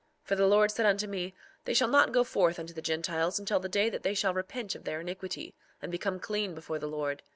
[0.23, 3.37] 4:6 For the Lord said unto me: They shall not go forth unto the Gentiles
[3.37, 6.87] until the day that they shall repent of their iniquity, and become clean before the
[6.87, 7.21] Lord.